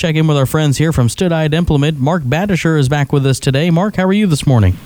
[0.00, 1.98] Check in with our friends here from Stutheit Implement.
[1.98, 3.68] Mark Badisher is back with us today.
[3.68, 4.76] Mark, how are you this morning?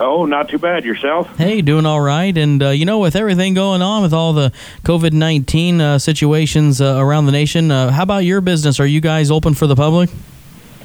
[0.00, 0.84] Oh, not too bad.
[0.84, 1.28] Yourself?
[1.36, 2.36] Hey, doing all right.
[2.36, 4.50] And, uh, you know, with everything going on with all the
[4.82, 8.80] COVID 19 uh, situations uh, around the nation, uh, how about your business?
[8.80, 10.10] Are you guys open for the public?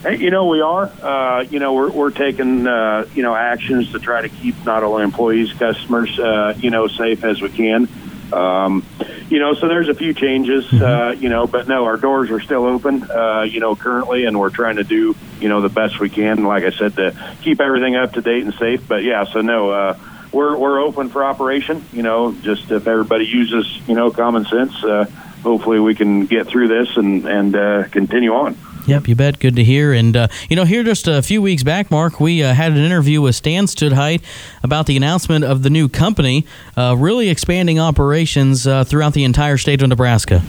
[0.03, 0.83] Hey, you know, we are.
[1.01, 4.83] Uh, you know, we're, we're taking, uh, you know, actions to try to keep not
[4.83, 6.15] only employees, customers,
[6.61, 7.87] you know, safe as we can.
[8.33, 8.85] Um,
[9.29, 10.83] you know, so there's a few changes, mm-hmm.
[10.83, 14.39] uh, you know, but no, our doors are still open, uh, you know, currently, and
[14.39, 16.43] we're trying to do, you know, the best we can.
[16.43, 18.87] Like I said, to keep everything up to date and safe.
[18.87, 19.99] But yeah, so no, uh,
[20.31, 21.83] we're we're open for operation.
[21.91, 25.05] You know, just if everybody uses, you know, common sense, uh,
[25.43, 28.57] hopefully we can get through this and and uh, continue on.
[28.87, 29.39] Yep, you bet.
[29.39, 29.93] Good to hear.
[29.93, 32.77] And, uh, you know, here just a few weeks back, Mark, we uh, had an
[32.77, 34.21] interview with Stan Stutheit
[34.61, 36.45] about the announcement of the new company,
[36.77, 40.43] uh, really expanding operations uh, throughout the entire state of Nebraska.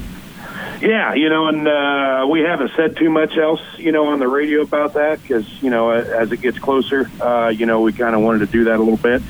[0.83, 4.29] Yeah, you know, and uh, we haven't said too much else, you know, on the
[4.29, 8.15] radio about that because, you know, as it gets closer, uh, you know, we kind
[8.15, 9.23] of wanted to do that a little bit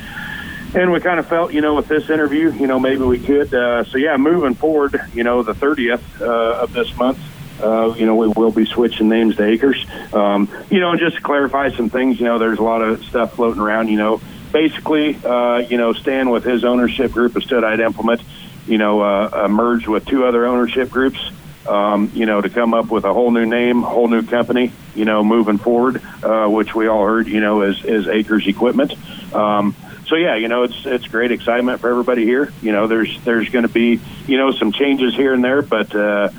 [0.74, 3.52] and we kind of felt, you know, with this interview, you know, maybe we could.
[3.54, 7.18] Uh, so yeah, moving forward, you know, the 30th uh, of this month,
[7.62, 9.84] uh, you know, we will be switching names to Acres.
[10.12, 13.34] Um, you know, just to clarify some things, you know, there's a lot of stuff
[13.34, 13.88] floating around.
[13.88, 14.20] You know,
[14.52, 18.22] basically, uh, you know, Stan with his ownership group of Stutheit Implement,
[18.66, 21.18] you know, uh, uh, merged with two other ownership groups.
[21.66, 25.04] Um, you know, to come up with a whole new name, whole new company, you
[25.04, 28.94] know, moving forward, uh, which we all heard, you know, is, is Acres Equipment.
[29.34, 29.74] Um,
[30.06, 32.52] so yeah, you know, it's it's great excitement for everybody here.
[32.62, 35.94] You know, there's there's going to be you know some changes here and there, but
[35.94, 36.30] uh,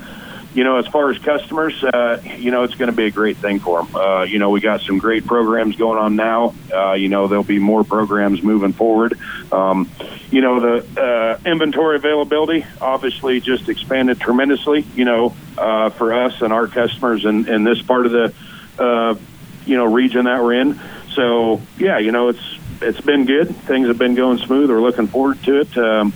[0.54, 3.36] you know, as far as customers, uh, you know, it's going to be a great
[3.36, 3.94] thing for them.
[3.94, 6.54] Uh, you know, we got some great programs going on now.
[6.72, 9.18] Uh, you know, there'll be more programs moving forward.
[9.52, 9.90] Um,
[10.30, 14.86] you know, the uh, inventory availability obviously just expanded tremendously.
[14.94, 18.34] You know, uh, for us and our customers in, in this part of the,
[18.78, 19.16] uh,
[19.66, 20.80] you know, region that we're in.
[21.12, 23.54] So yeah, you know, it's it's been good.
[23.54, 24.70] Things have been going smooth.
[24.70, 25.76] We're looking forward to it.
[25.76, 26.12] Um,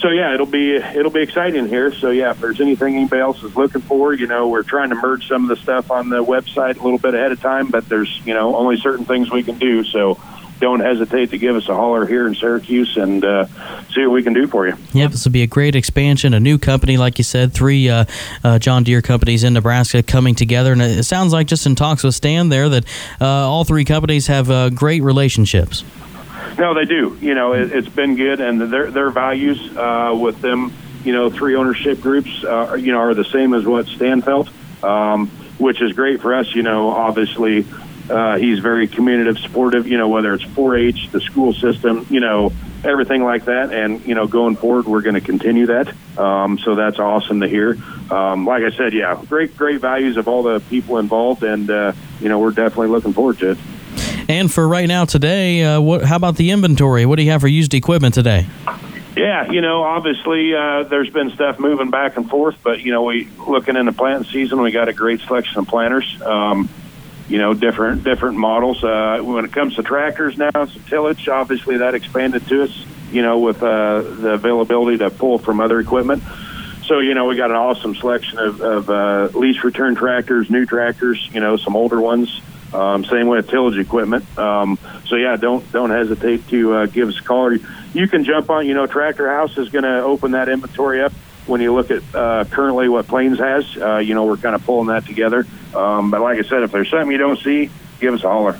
[0.00, 1.92] so yeah, it'll be it'll be exciting here.
[1.92, 4.94] So yeah, if there's anything anybody else is looking for, you know, we're trying to
[4.94, 7.88] merge some of the stuff on the website a little bit ahead of time, but
[7.88, 9.84] there's you know only certain things we can do.
[9.84, 10.18] So
[10.60, 13.46] don't hesitate to give us a holler here in Syracuse and uh,
[13.92, 14.76] see what we can do for you.
[14.92, 18.04] Yep, this will be a great expansion, a new company, like you said, three uh,
[18.44, 20.72] uh, John Deere companies in Nebraska coming together.
[20.72, 22.84] And it sounds like just in talks with Stan there that
[23.20, 25.82] uh, all three companies have uh, great relationships.
[26.58, 27.16] No, they do.
[27.20, 30.72] You know, it, has been good, and their their values uh, with them,
[31.04, 34.48] you know, three ownership groups, uh, you know, are the same as what Stan felt,
[34.82, 35.28] um,
[35.58, 36.54] which is great for us.
[36.54, 37.66] You know, obviously,
[38.08, 39.86] uh, he's very communicative, supportive.
[39.86, 42.52] You know, whether it's 4-H, the school system, you know,
[42.84, 43.72] everything like that.
[43.72, 45.94] And you know, going forward, we're going to continue that.
[46.18, 47.78] Um, so that's awesome to hear.
[48.10, 51.92] Um, like I said, yeah, great, great values of all the people involved, and uh,
[52.20, 53.58] you know, we're definitely looking forward to it.
[54.30, 56.04] And for right now today, uh, what?
[56.04, 57.04] How about the inventory?
[57.04, 58.46] What do you have for used equipment today?
[59.16, 63.02] Yeah, you know, obviously uh, there's been stuff moving back and forth, but you know,
[63.02, 66.22] we looking in the planting season, we got a great selection of planters.
[66.22, 66.68] Um,
[67.28, 68.84] you know, different different models.
[68.84, 72.86] Uh, when it comes to tractors now, some tillage, obviously that expanded to us.
[73.10, 76.22] You know, with uh, the availability to pull from other equipment.
[76.84, 80.66] So you know, we got an awesome selection of, of uh, lease return tractors, new
[80.66, 81.28] tractors.
[81.32, 82.40] You know, some older ones.
[82.72, 84.24] Um, same with tillage equipment.
[84.38, 87.52] Um, so yeah, don't don't hesitate to uh, give us a call.
[87.52, 88.66] You can jump on.
[88.66, 91.12] You know, Tractor House is going to open that inventory up.
[91.46, 94.64] When you look at uh, currently what Plains has, uh, you know, we're kind of
[94.64, 95.46] pulling that together.
[95.74, 98.56] Um, but like I said, if there's something you don't see, give us a holler.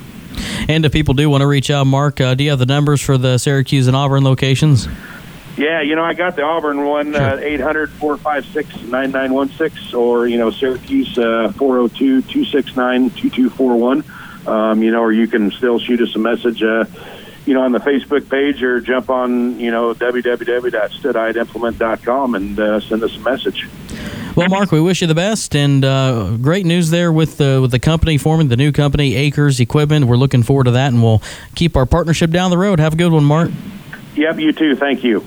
[0.69, 3.01] And if people do want to reach out, Mark, uh, do you have the numbers
[3.01, 4.89] for the Syracuse and Auburn locations?
[5.61, 10.51] Yeah, you know, I got the Auburn one, uh, 800 456 9916, or, you know,
[10.51, 14.03] Syracuse uh, 402 269 2241.
[14.47, 16.87] Um, you know, or you can still shoot us a message, uh,
[17.45, 23.03] you know, on the Facebook page or jump on, you know, www.stutheitimplement.com and uh, send
[23.03, 23.69] us a message.
[24.35, 27.73] Well, Mark, we wish you the best, and uh, great news there with the with
[27.73, 30.07] the company forming the new company, Acres Equipment.
[30.07, 31.23] We're looking forward to that, and we'll
[31.55, 32.81] keep our partnership down the road.
[32.81, 33.51] Have a good one, Mark.
[34.17, 34.77] Yep, you too.
[34.77, 35.25] Thank you.